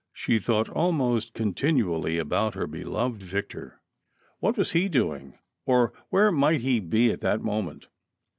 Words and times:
She 0.13 0.39
thought 0.39 0.67
almost 0.67 1.35
continually 1.35 2.17
about 2.17 2.55
her 2.55 2.65
beloved 2.65 3.21
Victor. 3.21 3.83
What 4.39 4.57
was 4.57 4.71
he 4.71 4.89
doing, 4.89 5.37
or 5.67 5.93
where 6.09 6.31
might 6.31 6.61
he 6.61 6.79
be, 6.79 7.11
at 7.11 7.21
that 7.21 7.43
moment 7.43 7.85